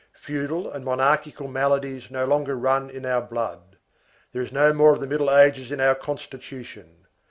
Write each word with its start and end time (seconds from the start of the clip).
Feudal 0.15 0.67
and 0.71 0.83
monarchical 0.83 1.47
maladies 1.47 2.09
no 2.09 2.25
longer 2.25 2.55
run 2.57 2.89
in 2.89 3.05
our 3.05 3.21
blood. 3.21 3.75
There 4.33 4.41
is 4.41 4.51
no 4.51 4.73
more 4.73 4.93
of 4.93 4.99
the 4.99 5.05
Middle 5.05 5.29
Ages 5.31 5.71
in 5.71 5.79
our 5.79 5.93
constitution. 5.93 7.05